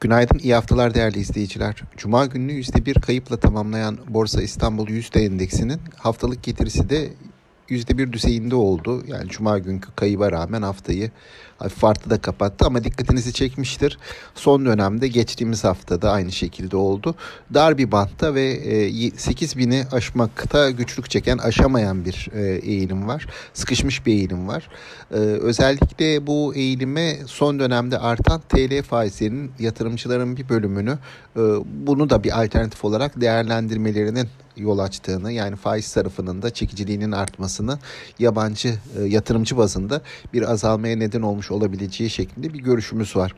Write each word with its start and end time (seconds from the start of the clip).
Günaydın, 0.00 0.38
iyi 0.38 0.54
haftalar 0.54 0.94
değerli 0.94 1.18
izleyiciler. 1.18 1.82
Cuma 1.96 2.26
gününü 2.26 2.52
%1 2.52 3.00
kayıpla 3.00 3.36
tamamlayan 3.36 3.98
Borsa 4.08 4.42
İstanbul 4.42 4.88
yüzde 4.88 5.24
endeksinin 5.24 5.80
haftalık 5.96 6.42
getirisi 6.42 6.90
de 6.90 7.08
%1 7.70 8.12
düzeyinde 8.12 8.54
oldu. 8.54 9.02
Yani 9.06 9.28
cuma 9.28 9.58
günkü 9.58 9.88
kayıba 9.96 10.32
rağmen 10.32 10.62
haftayı 10.62 11.10
hafif 11.60 11.78
farklı 11.78 12.10
da 12.10 12.20
kapattı 12.20 12.66
ama 12.66 12.84
dikkatinizi 12.84 13.32
çekmiştir. 13.32 13.98
Son 14.34 14.66
dönemde 14.66 15.08
geçtiğimiz 15.08 15.64
haftada 15.64 16.10
aynı 16.10 16.32
şekilde 16.32 16.76
oldu. 16.76 17.14
Dar 17.54 17.78
bir 17.78 17.92
bantta 17.92 18.34
ve 18.34 18.58
8000'i 18.90 19.76
e, 19.76 19.88
aşmakta 19.92 20.70
güçlük 20.70 21.10
çeken 21.10 21.38
aşamayan 21.38 22.04
bir 22.04 22.28
e, 22.34 22.42
eğilim 22.42 23.08
var. 23.08 23.26
Sıkışmış 23.54 24.06
bir 24.06 24.12
eğilim 24.12 24.48
var. 24.48 24.68
E, 25.10 25.16
özellikle 25.16 26.26
bu 26.26 26.54
eğilime 26.54 27.16
son 27.26 27.58
dönemde 27.58 27.98
artan 27.98 28.40
TL 28.48 28.82
faizlerinin 28.82 29.50
yatırımcıların 29.58 30.36
bir 30.36 30.48
bölümünü 30.48 30.98
bunu 31.86 32.10
da 32.10 32.24
bir 32.24 32.42
alternatif 32.42 32.84
olarak 32.84 33.20
değerlendirmelerinin 33.20 34.28
yol 34.60 34.78
açtığını 34.78 35.32
yani 35.32 35.56
faiz 35.56 35.92
tarafının 35.92 36.42
da 36.42 36.50
çekiciliğinin 36.50 37.12
artmasını 37.12 37.78
yabancı 38.18 38.74
e, 38.98 39.02
yatırımcı 39.02 39.56
bazında 39.56 40.02
bir 40.32 40.52
azalmaya 40.52 40.96
neden 40.96 41.22
olmuş 41.22 41.50
olabileceği 41.50 42.10
şeklinde 42.10 42.54
bir 42.54 42.58
görüşümüz 42.58 43.16
var. 43.16 43.34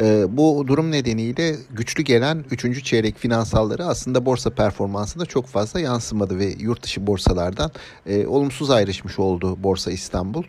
E, 0.00 0.36
bu 0.36 0.64
durum 0.66 0.90
nedeniyle 0.90 1.56
güçlü 1.70 2.02
gelen 2.02 2.44
3. 2.50 2.84
çeyrek 2.84 3.18
finansalları 3.18 3.86
aslında 3.86 4.26
borsa 4.26 4.50
performansında 4.50 5.26
çok 5.26 5.46
fazla 5.46 5.80
yansımadı 5.80 6.38
ve 6.38 6.54
yurt 6.58 6.82
dışı 6.82 7.06
borsalardan 7.06 7.70
e, 8.06 8.26
olumsuz 8.26 8.70
ayrışmış 8.70 9.18
oldu 9.18 9.62
Borsa 9.62 9.90
İstanbul. 9.90 10.42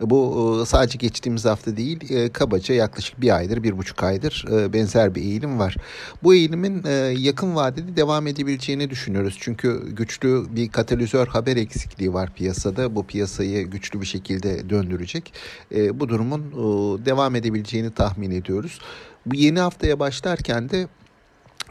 E, 0.00 0.10
bu 0.10 0.60
e, 0.62 0.66
sadece 0.66 0.98
geçtiğimiz 0.98 1.44
hafta 1.44 1.76
değil 1.76 2.10
e, 2.10 2.28
kabaca 2.28 2.74
yaklaşık 2.74 3.20
bir 3.20 3.36
aydır, 3.36 3.62
bir 3.62 3.78
buçuk 3.78 4.02
aydır 4.02 4.44
e, 4.52 4.72
benzer 4.72 5.14
bir 5.14 5.22
eğilim 5.22 5.58
var. 5.58 5.76
Bu 6.22 6.34
eğilimin 6.34 6.84
e, 6.86 6.90
yakın 7.18 7.54
vadede 7.54 7.96
devam 7.96 8.26
edebileceğini 8.26 8.90
düşünüyoruz. 8.90 9.36
Çünkü 9.40 9.51
güçlü 9.96 10.44
bir 10.56 10.68
katalizör 10.68 11.26
haber 11.26 11.56
eksikliği 11.56 12.14
var 12.14 12.34
piyasada. 12.34 12.94
Bu 12.94 13.06
piyasayı 13.06 13.66
güçlü 13.66 14.00
bir 14.00 14.06
şekilde 14.06 14.70
döndürecek. 14.70 15.32
E, 15.74 16.00
bu 16.00 16.08
durumun 16.08 16.40
e, 16.40 17.04
devam 17.06 17.34
edebileceğini 17.34 17.90
tahmin 17.90 18.30
ediyoruz. 18.30 18.78
Bu 19.26 19.34
yeni 19.34 19.60
haftaya 19.60 19.98
başlarken 19.98 20.70
de 20.70 20.88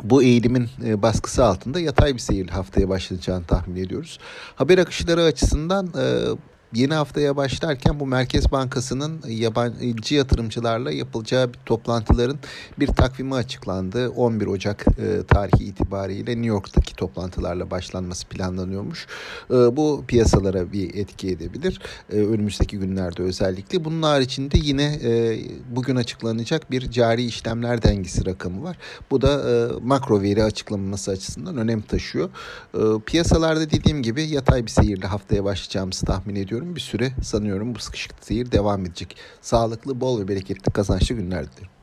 bu 0.04 0.24
eğilimin 0.24 0.70
e, 0.86 1.02
baskısı 1.02 1.46
altında 1.46 1.80
yatay 1.80 2.14
bir 2.14 2.20
seyirli 2.20 2.52
haftaya 2.52 2.90
başlayacağını 2.90 3.46
tahmin 3.46 3.76
ediyoruz. 3.76 4.20
Haber 4.56 4.78
akışları 4.78 5.24
açısından 5.24 5.90
Yeni 6.74 6.94
haftaya 6.94 7.36
başlarken 7.36 8.00
bu 8.00 8.08
Merkez 8.08 8.52
Bankası'nın 8.52 9.22
yabancı 9.28 10.16
yatırımcılarla 10.16 10.92
yapılacağı 10.92 11.54
bir 11.54 11.60
toplantıların 11.66 12.40
bir 12.80 12.88
takvimi 12.88 13.36
açıklandı. 13.36 14.10
11 14.10 14.48
Ocak 14.48 14.86
e, 14.88 15.26
tarihi 15.28 15.64
itibariyle 15.64 16.32
New 16.32 16.48
York'taki 16.48 16.96
toplantılarla 16.96 17.72
başlanması 17.72 18.28
planlanıyormuş. 18.28 19.08
E, 19.50 19.54
bu 19.54 20.04
piyasalara 20.08 20.72
bir 20.72 20.96
etki 20.96 21.30
edebilir. 21.30 21.82
E, 22.12 22.16
önümüzdeki 22.16 22.80
günlerde 22.80 23.24
özellikle. 23.24 23.86
Bunun 23.86 24.02
haricinde 24.02 24.58
yine 24.58 25.00
e, 25.04 25.40
bugün 25.76 25.96
açıklanacak 25.96 26.72
bir 26.72 26.92
cari 26.92 27.26
işlemler 27.26 27.84
dengesi 27.84 28.26
rakamı 28.26 28.64
var. 28.64 28.78
Bu 29.12 29.22
da 29.22 29.50
e, 29.50 29.80
makro 29.84 30.22
veri 30.22 30.44
açıklanması 30.44 31.12
açısından 31.12 31.58
önem 31.58 31.82
taşıyor. 31.82 32.30
E, 32.74 32.80
piyasalarda 33.06 33.72
dediğim 33.72 34.02
gibi 34.02 34.24
yatay 34.24 34.66
bir 34.66 34.72
seyirle 34.72 35.08
haftaya 35.08 35.44
başlayacağımızı 35.44 36.06
tahmin 36.06 36.36
ediyorum 36.36 36.61
ediyorum. 36.62 36.76
Bir 36.76 36.82
süre 36.82 37.12
sanıyorum 37.24 37.76
bu 37.76 37.80
sıkışık 37.80 38.12
seyir 38.22 38.52
devam 38.52 38.86
edecek. 38.86 39.18
Sağlıklı, 39.42 40.02
bol 40.02 40.22
ve 40.22 40.28
bereketli 40.28 40.72
kazançlı 40.72 41.16
günler 41.16 41.46
dilerim. 41.52 41.81